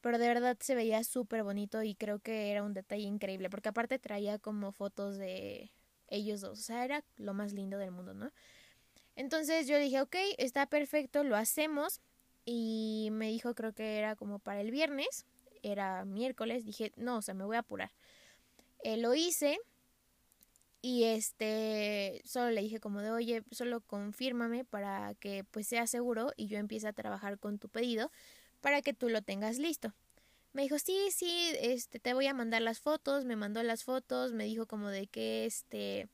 pero 0.00 0.18
de 0.18 0.28
verdad 0.28 0.56
se 0.60 0.74
veía 0.74 1.04
súper 1.04 1.42
bonito 1.44 1.82
y 1.82 1.94
creo 1.94 2.18
que 2.18 2.50
era 2.50 2.62
un 2.62 2.74
detalle 2.74 3.04
increíble, 3.04 3.50
porque 3.50 3.70
aparte 3.70 3.98
traía 3.98 4.38
como 4.38 4.72
fotos 4.72 5.16
de 5.16 5.70
ellos 6.08 6.40
dos, 6.40 6.58
o 6.58 6.62
sea, 6.62 6.84
era 6.84 7.04
lo 7.16 7.34
más 7.34 7.52
lindo 7.52 7.78
del 7.78 7.90
mundo, 7.90 8.14
¿no? 8.14 8.30
Entonces 9.16 9.66
yo 9.68 9.78
dije, 9.78 10.00
ok, 10.00 10.16
está 10.38 10.66
perfecto, 10.66 11.22
lo 11.24 11.36
hacemos. 11.36 12.00
Y 12.44 13.08
me 13.12 13.28
dijo, 13.28 13.54
creo 13.54 13.72
que 13.72 13.98
era 13.98 14.16
como 14.16 14.38
para 14.38 14.60
el 14.60 14.70
viernes, 14.70 15.24
era 15.62 16.04
miércoles. 16.04 16.64
Dije, 16.64 16.92
no, 16.96 17.18
o 17.18 17.22
sea, 17.22 17.34
me 17.34 17.44
voy 17.44 17.56
a 17.56 17.60
apurar. 17.60 17.92
Eh, 18.82 18.96
lo 18.96 19.14
hice 19.14 19.58
y 20.84 21.04
este, 21.04 22.20
solo 22.26 22.50
le 22.50 22.60
dije 22.60 22.78
como 22.78 23.00
de, 23.00 23.10
oye, 23.10 23.42
solo 23.50 23.80
confírmame 23.80 24.66
para 24.66 25.14
que 25.14 25.42
pues 25.50 25.66
sea 25.66 25.86
seguro 25.86 26.32
y 26.36 26.46
yo 26.46 26.58
empiece 26.58 26.86
a 26.86 26.92
trabajar 26.92 27.38
con 27.38 27.58
tu 27.58 27.70
pedido 27.70 28.12
para 28.60 28.82
que 28.82 28.92
tú 28.92 29.08
lo 29.08 29.22
tengas 29.22 29.56
listo. 29.56 29.94
Me 30.52 30.60
dijo, 30.60 30.78
sí, 30.78 31.08
sí, 31.10 31.52
este, 31.58 32.00
te 32.00 32.12
voy 32.12 32.26
a 32.26 32.34
mandar 32.34 32.60
las 32.60 32.80
fotos, 32.80 33.24
me 33.24 33.34
mandó 33.34 33.62
las 33.62 33.82
fotos, 33.82 34.34
me 34.34 34.44
dijo 34.44 34.66
como 34.66 34.90
de 34.90 35.06
qué, 35.06 35.46
este, 35.46 36.10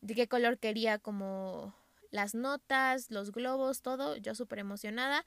de 0.00 0.14
qué 0.16 0.26
color 0.26 0.58
quería 0.58 0.98
como 0.98 1.72
las 2.10 2.34
notas, 2.34 3.12
los 3.12 3.30
globos, 3.30 3.82
todo, 3.82 4.16
yo 4.16 4.34
súper 4.34 4.58
emocionada. 4.58 5.24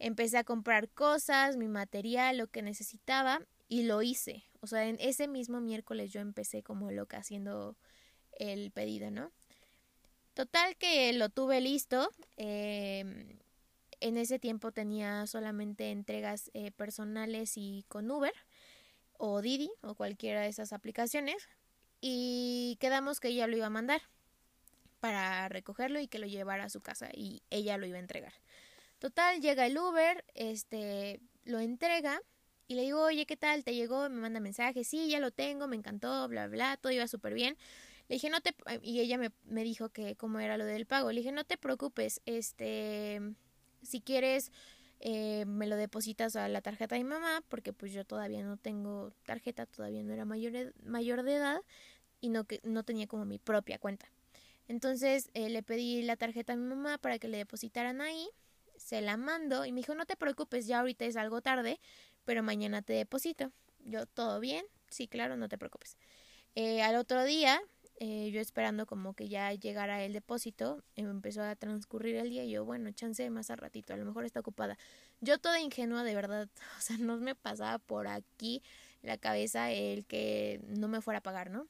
Empecé 0.00 0.38
a 0.38 0.42
comprar 0.42 0.88
cosas, 0.88 1.56
mi 1.56 1.68
material, 1.68 2.38
lo 2.38 2.48
que 2.48 2.62
necesitaba 2.62 3.40
y 3.68 3.84
lo 3.84 4.02
hice. 4.02 4.42
O 4.62 4.66
sea, 4.66 4.88
en 4.88 4.96
ese 4.98 5.28
mismo 5.28 5.60
miércoles 5.60 6.10
yo 6.10 6.20
empecé 6.20 6.64
como 6.64 6.90
loca 6.90 7.18
haciendo 7.18 7.76
el 8.38 8.70
pedido, 8.70 9.10
¿no? 9.10 9.30
Total 10.34 10.76
que 10.76 11.12
lo 11.12 11.28
tuve 11.28 11.60
listo. 11.60 12.10
Em, 12.36 13.38
en 14.00 14.16
ese 14.16 14.38
tiempo 14.38 14.72
tenía 14.72 15.26
solamente 15.26 15.90
entregas 15.90 16.50
eh, 16.54 16.70
personales 16.72 17.54
y 17.56 17.84
con 17.88 18.10
Uber 18.10 18.34
o 19.18 19.42
Didi 19.42 19.70
o 19.82 19.94
cualquiera 19.94 20.40
de 20.40 20.48
esas 20.48 20.72
aplicaciones. 20.72 21.48
Y 22.00 22.76
quedamos 22.80 23.20
que 23.20 23.28
ella 23.28 23.46
lo 23.46 23.56
iba 23.56 23.66
a 23.66 23.70
mandar 23.70 24.02
para 25.00 25.48
recogerlo 25.48 26.00
y 26.00 26.08
que 26.08 26.18
lo 26.18 26.26
llevara 26.26 26.64
a 26.64 26.68
su 26.68 26.80
casa 26.80 27.08
y 27.12 27.42
ella 27.50 27.76
lo 27.76 27.86
iba 27.86 27.96
a 27.96 28.00
entregar. 28.00 28.32
Total, 28.98 29.40
llega 29.40 29.66
el 29.66 29.76
Uber, 29.76 30.24
este, 30.34 31.20
lo 31.44 31.58
entrega 31.58 32.20
y 32.68 32.74
le 32.74 32.82
digo, 32.82 33.02
oye, 33.02 33.26
¿qué 33.26 33.36
tal? 33.36 33.64
¿Te 33.64 33.74
llegó? 33.74 34.08
Me 34.08 34.20
manda 34.20 34.40
mensaje, 34.40 34.84
sí, 34.84 35.08
ya 35.08 35.20
lo 35.20 35.30
tengo, 35.30 35.66
me 35.66 35.76
encantó, 35.76 36.26
bla, 36.28 36.46
bla, 36.46 36.76
todo 36.76 36.92
iba 36.92 37.06
súper 37.08 37.34
bien. 37.34 37.56
Le 38.12 38.16
dije, 38.16 38.28
no 38.28 38.42
te... 38.42 38.54
Y 38.82 39.00
ella 39.00 39.16
me, 39.16 39.30
me 39.46 39.64
dijo 39.64 39.88
que 39.88 40.16
cómo 40.16 40.38
era 40.38 40.58
lo 40.58 40.66
del 40.66 40.84
pago. 40.84 41.10
Le 41.10 41.20
dije, 41.20 41.32
no 41.32 41.44
te 41.44 41.56
preocupes, 41.56 42.20
este, 42.26 43.22
si 43.80 44.02
quieres, 44.02 44.52
eh, 45.00 45.46
me 45.46 45.66
lo 45.66 45.76
depositas 45.76 46.36
a 46.36 46.46
la 46.48 46.60
tarjeta 46.60 46.94
de 46.94 47.04
mi 47.04 47.08
mamá, 47.08 47.42
porque 47.48 47.72
pues 47.72 47.90
yo 47.94 48.04
todavía 48.04 48.42
no 48.42 48.58
tengo 48.58 49.14
tarjeta, 49.24 49.64
todavía 49.64 50.02
no 50.02 50.12
era 50.12 50.26
mayor, 50.26 50.74
mayor 50.84 51.22
de 51.22 51.36
edad 51.36 51.62
y 52.20 52.28
no, 52.28 52.44
que, 52.44 52.60
no 52.64 52.82
tenía 52.82 53.06
como 53.06 53.24
mi 53.24 53.38
propia 53.38 53.78
cuenta. 53.78 54.04
Entonces 54.68 55.30
eh, 55.32 55.48
le 55.48 55.62
pedí 55.62 56.02
la 56.02 56.16
tarjeta 56.16 56.52
a 56.52 56.56
mi 56.56 56.66
mamá 56.66 56.98
para 56.98 57.18
que 57.18 57.28
le 57.28 57.38
depositaran 57.38 58.02
ahí, 58.02 58.28
se 58.76 59.00
la 59.00 59.16
mando 59.16 59.64
y 59.64 59.72
me 59.72 59.80
dijo, 59.80 59.94
no 59.94 60.04
te 60.04 60.16
preocupes, 60.16 60.66
ya 60.66 60.80
ahorita 60.80 61.06
es 61.06 61.16
algo 61.16 61.40
tarde, 61.40 61.80
pero 62.26 62.42
mañana 62.42 62.82
te 62.82 62.92
deposito. 62.92 63.52
Yo, 63.86 64.04
¿todo 64.04 64.38
bien? 64.38 64.66
Sí, 64.90 65.08
claro, 65.08 65.38
no 65.38 65.48
te 65.48 65.56
preocupes. 65.56 65.96
Eh, 66.54 66.82
al 66.82 66.96
otro 66.96 67.24
día, 67.24 67.62
eh, 67.96 68.30
yo 68.32 68.40
esperando 68.40 68.86
como 68.86 69.14
que 69.14 69.28
ya 69.28 69.52
llegara 69.52 70.02
el 70.02 70.12
depósito, 70.12 70.82
empezó 70.96 71.42
a 71.42 71.54
transcurrir 71.56 72.16
el 72.16 72.30
día 72.30 72.44
y 72.44 72.50
yo, 72.50 72.64
bueno, 72.64 72.90
chance 72.92 73.28
más 73.30 73.50
a 73.50 73.56
ratito, 73.56 73.94
a 73.94 73.96
lo 73.96 74.04
mejor 74.04 74.24
está 74.24 74.40
ocupada. 74.40 74.78
Yo 75.20 75.38
toda 75.38 75.60
ingenua, 75.60 76.02
de 76.02 76.14
verdad, 76.14 76.48
o 76.78 76.80
sea, 76.80 76.98
no 76.98 77.16
me 77.18 77.34
pasaba 77.34 77.78
por 77.78 78.08
aquí 78.08 78.62
la 79.02 79.18
cabeza 79.18 79.70
el 79.70 80.04
que 80.06 80.60
no 80.66 80.88
me 80.88 81.00
fuera 81.00 81.18
a 81.18 81.22
pagar, 81.22 81.50
¿no? 81.50 81.66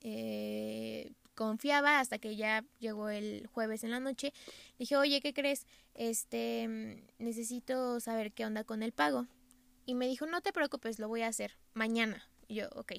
Eh, 0.00 1.12
confiaba 1.34 2.00
hasta 2.00 2.18
que 2.18 2.36
ya 2.36 2.64
llegó 2.78 3.08
el 3.08 3.46
jueves 3.52 3.84
en 3.84 3.90
la 3.90 4.00
noche. 4.00 4.32
Dije, 4.78 4.96
oye, 4.96 5.20
¿qué 5.20 5.34
crees? 5.34 5.66
Este, 5.94 7.02
necesito 7.18 8.00
saber 8.00 8.32
qué 8.32 8.46
onda 8.46 8.64
con 8.64 8.82
el 8.82 8.92
pago. 8.92 9.26
Y 9.86 9.94
me 9.94 10.06
dijo, 10.06 10.26
no 10.26 10.40
te 10.40 10.52
preocupes, 10.52 10.98
lo 10.98 11.08
voy 11.08 11.22
a 11.22 11.28
hacer 11.28 11.56
mañana. 11.74 12.26
Y 12.48 12.56
yo, 12.56 12.68
ok. 12.74 12.92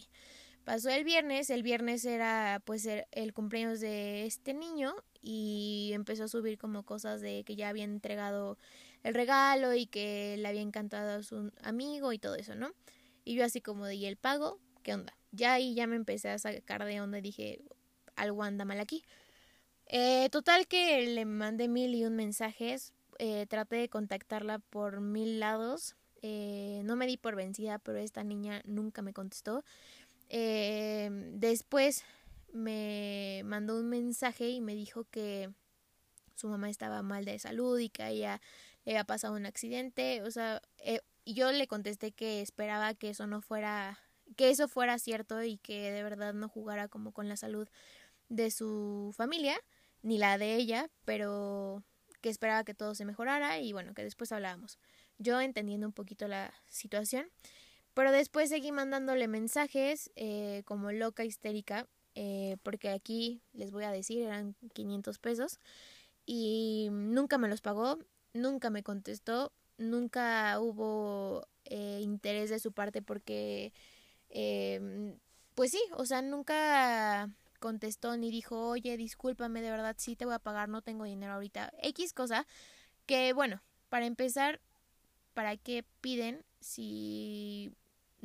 Pasó 0.65 0.89
el 0.89 1.03
viernes, 1.03 1.51
el 1.51 1.61
viernes 1.61 2.03
era 2.05 2.59
pues 2.65 2.87
el, 2.87 3.33
cumpleaños 3.33 3.79
de 3.79 4.25
este 4.25 4.55
niño 4.55 4.95
y 5.21 5.91
empezó 5.93 6.23
a 6.23 6.27
subir 6.27 6.57
como 6.57 6.81
cosas 6.81 7.21
de 7.21 7.43
que 7.43 7.55
ya 7.55 7.69
habían 7.69 7.91
entregado 7.91 8.57
el 9.03 9.13
regalo 9.13 9.75
y 9.75 9.85
que 9.85 10.35
le 10.39 10.47
había 10.47 10.61
encantado 10.61 11.19
a 11.19 11.21
su 11.21 11.51
amigo 11.61 12.13
y 12.13 12.17
todo 12.17 12.33
eso, 12.33 12.55
¿no? 12.55 12.71
Y 13.23 13.35
yo 13.35 13.45
así 13.45 13.61
como 13.61 13.85
de, 13.85 13.93
¿y 13.93 14.07
el 14.07 14.17
pago? 14.17 14.59
¿Qué 14.81 14.95
onda? 14.95 15.15
Ya 15.31 15.53
ahí 15.53 15.75
ya 15.75 15.85
me 15.85 15.97
empecé 15.97 16.29
a 16.29 16.39
sacar 16.39 16.83
de 16.83 16.99
onda 16.99 17.19
y 17.19 17.21
dije, 17.21 17.61
algo 18.15 18.41
anda 18.41 18.65
mal 18.65 18.79
aquí. 18.79 19.03
Eh, 19.85 20.29
total 20.31 20.67
que 20.67 21.05
le 21.05 21.25
mandé 21.25 21.67
mil 21.67 21.93
y 21.93 22.05
un 22.05 22.15
mensajes, 22.15 22.91
eh, 23.19 23.45
traté 23.47 23.75
de 23.75 23.89
contactarla 23.89 24.57
por 24.57 24.99
mil 24.99 25.39
lados, 25.39 25.95
eh, 26.27 26.81
no 26.85 26.95
me 26.95 27.05
di 27.05 27.17
por 27.17 27.35
vencida, 27.35 27.77
pero 27.77 27.99
esta 27.99 28.23
niña 28.23 28.63
nunca 28.65 29.03
me 29.03 29.13
contestó. 29.13 29.63
Después 30.29 32.03
me 32.51 33.41
mandó 33.45 33.77
un 33.77 33.89
mensaje 33.89 34.49
y 34.49 34.61
me 34.61 34.75
dijo 34.75 35.05
que 35.05 35.49
su 36.35 36.47
mamá 36.47 36.69
estaba 36.69 37.01
mal 37.01 37.25
de 37.25 37.39
salud 37.39 37.79
y 37.79 37.89
que 37.89 38.03
a 38.03 38.09
ella 38.09 38.41
le 38.85 38.93
había 38.93 39.03
pasado 39.03 39.35
un 39.35 39.45
accidente, 39.45 40.21
o 40.21 40.31
sea, 40.31 40.61
yo 41.25 41.51
le 41.51 41.67
contesté 41.67 42.11
que 42.11 42.41
esperaba 42.41 42.93
que 42.93 43.09
eso 43.09 43.25
no 43.25 43.41
fuera, 43.41 43.99
que 44.35 44.49
eso 44.49 44.67
fuera 44.67 44.99
cierto 44.99 45.41
y 45.43 45.57
que 45.57 45.91
de 45.91 46.03
verdad 46.03 46.33
no 46.33 46.49
jugara 46.49 46.87
como 46.87 47.11
con 47.11 47.27
la 47.27 47.35
salud 47.35 47.67
de 48.29 48.51
su 48.51 49.13
familia, 49.15 49.59
ni 50.03 50.17
la 50.17 50.37
de 50.37 50.55
ella, 50.55 50.89
pero 51.03 51.83
que 52.21 52.29
esperaba 52.29 52.63
que 52.63 52.73
todo 52.73 52.95
se 52.95 53.05
mejorara 53.05 53.59
y 53.59 53.73
bueno, 53.73 53.93
que 53.93 54.03
después 54.03 54.31
hablábamos. 54.31 54.77
Yo 55.17 55.41
entendiendo 55.41 55.87
un 55.87 55.93
poquito 55.93 56.27
la 56.27 56.53
situación, 56.69 57.27
pero 57.95 58.11
después 58.11 58.49
seguí 58.49 58.71
mandándole 58.73 59.27
mensajes 59.27 60.11
eh, 60.17 60.63
como 60.65 60.91
loca 60.91 61.23
histérica, 61.23 61.87
eh, 62.13 62.57
porque 62.61 62.89
aquí 62.89 63.41
les 63.53 63.71
voy 63.71 63.85
a 63.85 63.91
decir 63.91 64.21
eran 64.21 64.53
500 64.73 65.17
pesos 65.17 65.59
y 66.25 66.89
nunca 66.91 67.37
me 67.37 67.47
los 67.47 67.61
pagó, 67.61 67.97
nunca 68.33 68.69
me 68.69 68.83
contestó, 68.83 69.53
nunca 69.77 70.59
hubo 70.59 71.47
eh, 71.63 71.99
interés 72.01 72.49
de 72.49 72.59
su 72.59 72.73
parte 72.73 73.01
porque, 73.01 73.71
pues 75.55 75.71
sí, 75.71 75.81
o 75.93 76.05
sea, 76.05 76.21
nunca 76.21 77.29
contestó 77.61 78.17
ni 78.17 78.29
dijo, 78.29 78.67
oye, 78.67 78.97
discúlpame, 78.97 79.61
de 79.61 79.71
verdad 79.71 79.95
sí 79.97 80.17
te 80.17 80.25
voy 80.25 80.33
a 80.33 80.39
pagar, 80.39 80.67
no 80.67 80.81
tengo 80.81 81.05
dinero 81.05 81.33
ahorita. 81.33 81.71
X 81.81 82.11
cosa 82.11 82.45
que, 83.05 83.31
bueno, 83.31 83.61
para 83.87 84.05
empezar, 84.05 84.59
¿para 85.33 85.55
qué 85.55 85.85
piden 86.01 86.43
si 86.59 87.71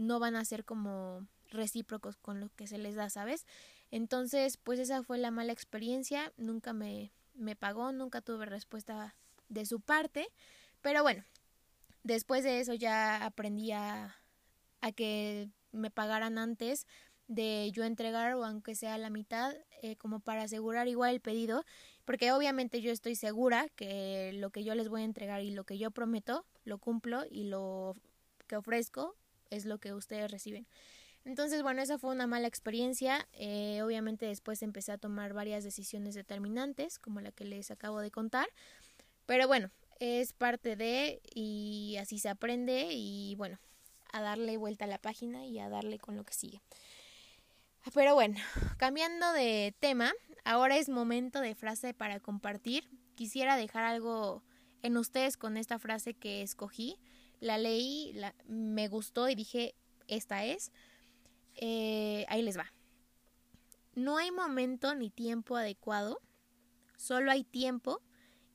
no 0.01 0.19
van 0.19 0.37
a 0.37 0.45
ser 0.45 0.65
como 0.65 1.27
recíprocos 1.51 2.17
con 2.17 2.41
lo 2.41 2.49
que 2.57 2.67
se 2.67 2.79
les 2.79 2.95
da, 2.95 3.11
¿sabes? 3.11 3.47
Entonces, 3.91 4.57
pues 4.57 4.79
esa 4.79 5.03
fue 5.03 5.19
la 5.19 5.31
mala 5.31 5.53
experiencia, 5.53 6.33
nunca 6.37 6.73
me, 6.73 7.13
me 7.35 7.57
pagó, 7.57 7.93
nunca 7.93 8.21
tuve 8.21 8.47
respuesta 8.47 9.15
de 9.49 9.67
su 9.67 9.81
parte, 9.81 10.29
pero 10.81 11.03
bueno, 11.03 11.25
después 12.03 12.45
de 12.45 12.61
eso 12.61 12.75
ya 12.75 13.25
aprendí 13.25 13.73
a, 13.73 14.17
a 14.81 14.93
que 14.93 15.51
me 15.73 15.91
pagaran 15.91 16.39
antes 16.39 16.87
de 17.29 17.71
yo 17.73 17.85
entregar 17.85 18.35
o 18.35 18.45
aunque 18.45 18.75
sea 18.75 18.99
la 18.99 19.11
mitad 19.11 19.55
eh, 19.83 19.97
como 19.97 20.19
para 20.19 20.43
asegurar 20.43 20.89
igual 20.89 21.15
el 21.15 21.21
pedido 21.21 21.65
porque 22.05 22.33
obviamente 22.33 22.81
yo 22.81 22.91
estoy 22.91 23.15
segura 23.15 23.69
que 23.77 24.33
lo 24.33 24.51
que 24.51 24.65
yo 24.65 24.75
les 24.75 24.89
voy 24.89 25.03
a 25.03 25.05
entregar 25.05 25.41
y 25.43 25.53
lo 25.53 25.63
que 25.63 25.79
yo 25.79 25.93
prometo 25.93 26.45
lo 26.65 26.79
cumplo 26.79 27.23
y 27.31 27.45
lo 27.45 27.95
que 28.49 28.57
ofrezco 28.57 29.15
es 29.51 29.65
lo 29.65 29.79
que 29.79 29.93
ustedes 29.93 30.31
reciben 30.31 30.67
entonces 31.25 31.63
bueno 31.63 31.83
esa 31.83 31.99
fue 31.99 32.11
una 32.11 32.27
mala 32.27 32.49
experiencia 32.49 33.29
eh, 33.33 33.83
obviamente 33.83 34.27
después 34.27 34.63
empecé 34.63 34.93
a 34.93 34.99
tomar 34.99 35.35
varias 35.35 35.65
decisiones 35.65 36.15
determinantes 36.15 36.99
como 36.99 37.21
la 37.21 37.33
que 37.33 37.45
les 37.45 37.71
acabo 37.71 38.01
de 38.01 38.11
contar 38.11 38.49
pero 39.27 39.47
bueno 39.47 39.71
es 40.01 40.33
parte 40.33 40.77
de 40.77 41.21
y 41.35 41.97
así 42.01 42.19
se 42.19 42.31
aprende 42.31 42.89
y 42.93 43.35
bueno, 43.37 43.61
a 44.13 44.23
darle 44.23 44.57
vuelta 44.57 44.87
a 44.87 44.89
la 44.89 44.99
página 44.99 45.47
y 45.47 45.59
a 45.59 45.69
darle 45.69 45.99
con 45.99 46.17
lo 46.17 46.25
que 46.25 46.33
sigue. 46.33 46.63
Pero 47.95 48.15
bueno, 48.15 48.39
cambiando 48.79 49.33
de 49.33 49.75
tema, 49.79 50.13
ahora 50.45 50.77
es 50.79 50.89
momento 50.89 51.41
de 51.41 51.55
frase 51.55 51.95
para 51.95 52.19
compartir. 52.19 52.89
Quisiera 53.15 53.57
dejar 53.57 53.85
algo 53.85 54.43
en 54.83 54.97
ustedes 54.97 55.37
con 55.37 55.57
esta 55.59 55.79
frase 55.79 56.15
que 56.15 56.43
escogí. 56.43 56.99
La 57.41 57.59
leí, 57.59 58.13
la, 58.15 58.35
me 58.47 58.89
gustó 58.89 59.29
y 59.29 59.35
dije, 59.35 59.75
esta 60.09 60.45
es. 60.45 60.73
Eh, 61.57 62.27
ahí 62.29 62.43
les 62.43 62.57
va. 62.57 62.73
No 63.95 64.19
hay 64.19 64.31
momento 64.31 64.95
ni 64.95 65.11
tiempo 65.11 65.57
adecuado, 65.57 66.21
solo 66.97 67.31
hay 67.31 67.45
tiempo 67.45 68.01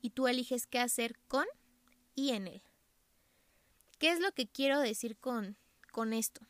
y 0.02 0.12
tú 0.12 0.28
eliges 0.28 0.66
qué 0.66 0.80
hacer 0.80 1.18
con 1.28 1.46
y 2.16 2.32
en 2.32 2.48
él. 2.48 2.62
¿Qué 4.00 4.12
es 4.12 4.20
lo 4.20 4.32
que 4.32 4.48
quiero 4.48 4.80
decir 4.80 5.18
con, 5.18 5.58
con 5.92 6.14
esto? 6.14 6.42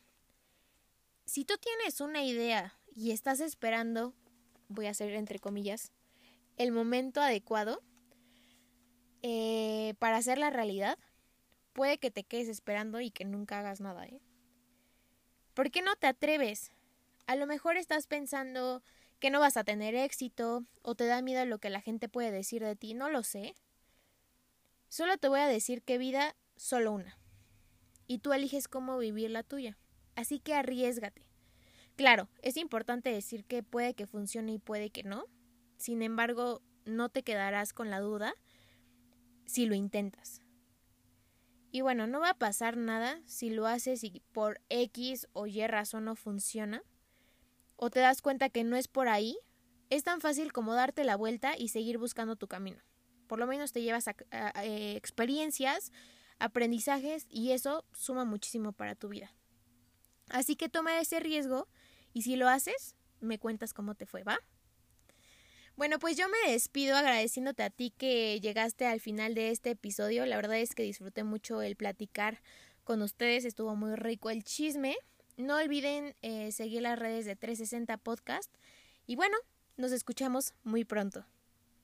Si 1.24 1.44
tú 1.44 1.54
tienes 1.58 2.00
una 2.00 2.24
idea 2.24 2.78
y 2.94 3.10
estás 3.10 3.40
esperando, 3.40 4.14
voy 4.68 4.86
a 4.86 4.90
hacer 4.90 5.12
entre 5.14 5.40
comillas, 5.40 5.92
el 6.56 6.72
momento 6.72 7.20
adecuado 7.20 7.82
eh, 9.22 9.94
para 9.98 10.16
hacer 10.16 10.38
la 10.38 10.50
realidad, 10.50 10.98
puede 11.76 11.98
que 11.98 12.10
te 12.10 12.24
quedes 12.24 12.48
esperando 12.48 13.02
y 13.02 13.10
que 13.10 13.26
nunca 13.26 13.58
hagas 13.58 13.82
nada, 13.82 14.06
¿eh? 14.06 14.22
¿Por 15.52 15.70
qué 15.70 15.82
no 15.82 15.94
te 15.94 16.06
atreves? 16.06 16.72
A 17.26 17.36
lo 17.36 17.46
mejor 17.46 17.76
estás 17.76 18.06
pensando 18.06 18.82
que 19.20 19.28
no 19.28 19.40
vas 19.40 19.58
a 19.58 19.64
tener 19.64 19.94
éxito 19.94 20.64
o 20.80 20.94
te 20.94 21.04
da 21.04 21.20
miedo 21.20 21.44
lo 21.44 21.58
que 21.58 21.68
la 21.68 21.82
gente 21.82 22.08
puede 22.08 22.30
decir 22.30 22.64
de 22.64 22.76
ti, 22.76 22.94
no 22.94 23.10
lo 23.10 23.22
sé. 23.22 23.54
Solo 24.88 25.18
te 25.18 25.28
voy 25.28 25.40
a 25.40 25.48
decir 25.48 25.82
que 25.82 25.98
vida 25.98 26.34
solo 26.56 26.92
una. 26.92 27.18
Y 28.06 28.20
tú 28.20 28.32
eliges 28.32 28.68
cómo 28.68 28.96
vivir 28.96 29.30
la 29.30 29.42
tuya. 29.42 29.76
Así 30.14 30.40
que 30.40 30.54
arriesgate. 30.54 31.26
Claro, 31.96 32.30
es 32.40 32.56
importante 32.56 33.10
decir 33.10 33.44
que 33.44 33.62
puede 33.62 33.92
que 33.92 34.06
funcione 34.06 34.52
y 34.52 34.58
puede 34.58 34.88
que 34.88 35.02
no. 35.02 35.26
Sin 35.76 36.00
embargo, 36.00 36.62
no 36.86 37.10
te 37.10 37.22
quedarás 37.22 37.74
con 37.74 37.90
la 37.90 38.00
duda 38.00 38.34
si 39.44 39.66
lo 39.66 39.74
intentas. 39.74 40.40
Y 41.76 41.82
bueno, 41.82 42.06
no 42.06 42.20
va 42.20 42.30
a 42.30 42.38
pasar 42.38 42.78
nada 42.78 43.20
si 43.26 43.50
lo 43.50 43.66
haces 43.66 44.02
y 44.02 44.22
por 44.32 44.62
X 44.70 45.28
o 45.34 45.46
Y 45.46 45.66
razón 45.66 46.06
no 46.06 46.16
funciona 46.16 46.82
o 47.76 47.90
te 47.90 48.00
das 48.00 48.22
cuenta 48.22 48.48
que 48.48 48.64
no 48.64 48.76
es 48.76 48.88
por 48.88 49.08
ahí, 49.08 49.36
es 49.90 50.02
tan 50.02 50.22
fácil 50.22 50.54
como 50.54 50.72
darte 50.72 51.04
la 51.04 51.16
vuelta 51.16 51.54
y 51.54 51.68
seguir 51.68 51.98
buscando 51.98 52.34
tu 52.34 52.48
camino. 52.48 52.82
Por 53.26 53.38
lo 53.38 53.46
menos 53.46 53.72
te 53.72 53.82
llevas 53.82 54.08
eh, 54.08 54.94
experiencias, 54.96 55.92
aprendizajes 56.38 57.26
y 57.28 57.50
eso 57.50 57.84
suma 57.92 58.24
muchísimo 58.24 58.72
para 58.72 58.94
tu 58.94 59.10
vida. 59.10 59.34
Así 60.30 60.56
que 60.56 60.70
toma 60.70 60.98
ese 60.98 61.20
riesgo 61.20 61.68
y 62.14 62.22
si 62.22 62.36
lo 62.36 62.48
haces, 62.48 62.96
me 63.20 63.38
cuentas 63.38 63.74
cómo 63.74 63.94
te 63.94 64.06
fue, 64.06 64.22
¿va? 64.22 64.38
Bueno, 65.76 65.98
pues 65.98 66.16
yo 66.16 66.26
me 66.30 66.50
despido 66.50 66.96
agradeciéndote 66.96 67.62
a 67.62 67.68
ti 67.68 67.92
que 67.96 68.40
llegaste 68.40 68.86
al 68.86 68.98
final 68.98 69.34
de 69.34 69.50
este 69.50 69.70
episodio. 69.70 70.24
La 70.24 70.36
verdad 70.36 70.56
es 70.56 70.74
que 70.74 70.82
disfruté 70.82 71.22
mucho 71.22 71.60
el 71.60 71.76
platicar 71.76 72.40
con 72.82 73.02
ustedes, 73.02 73.44
estuvo 73.44 73.76
muy 73.76 73.94
rico 73.94 74.30
el 74.30 74.42
chisme. 74.42 74.96
No 75.36 75.58
olviden 75.58 76.14
eh, 76.22 76.50
seguir 76.50 76.80
las 76.80 76.98
redes 76.98 77.26
de 77.26 77.36
360 77.36 77.98
Podcast. 77.98 78.50
Y 79.06 79.16
bueno, 79.16 79.36
nos 79.76 79.92
escuchamos 79.92 80.54
muy 80.64 80.86
pronto. 80.86 81.26